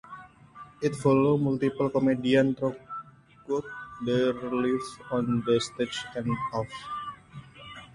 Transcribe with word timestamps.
It 0.81 0.95
follows 0.95 1.39
multiple 1.39 1.87
comedians 1.91 2.57
throughout 2.57 3.63
their 4.03 4.33
lives 4.33 4.97
on 5.11 5.45
stage 5.59 6.03
and 6.15 6.35
off. 6.53 6.71